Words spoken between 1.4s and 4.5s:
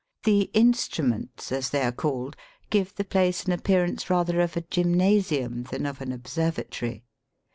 as they are called, give the place an appearance rather